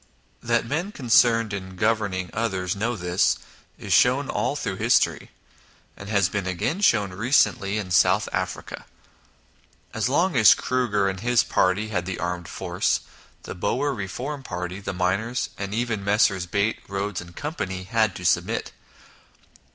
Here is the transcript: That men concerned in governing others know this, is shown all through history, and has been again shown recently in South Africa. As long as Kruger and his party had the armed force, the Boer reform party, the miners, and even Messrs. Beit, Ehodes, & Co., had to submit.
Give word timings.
That 0.41 0.65
men 0.65 0.91
concerned 0.91 1.53
in 1.53 1.75
governing 1.75 2.31
others 2.33 2.75
know 2.75 2.95
this, 2.95 3.37
is 3.77 3.93
shown 3.93 4.31
all 4.31 4.55
through 4.55 4.77
history, 4.77 5.29
and 5.95 6.09
has 6.09 6.27
been 6.27 6.47
again 6.47 6.81
shown 6.81 7.13
recently 7.13 7.77
in 7.77 7.91
South 7.91 8.27
Africa. 8.33 8.87
As 9.93 10.09
long 10.09 10.35
as 10.35 10.55
Kruger 10.55 11.07
and 11.07 11.19
his 11.19 11.43
party 11.43 11.89
had 11.89 12.07
the 12.07 12.17
armed 12.19 12.47
force, 12.47 13.01
the 13.43 13.53
Boer 13.53 13.93
reform 13.93 14.41
party, 14.41 14.79
the 14.79 14.91
miners, 14.91 15.51
and 15.55 15.71
even 15.71 16.03
Messrs. 16.03 16.47
Beit, 16.47 16.79
Ehodes, 16.89 17.21
& 17.33 17.35
Co., 17.35 17.51
had 17.91 18.15
to 18.15 18.25
submit. 18.25 18.71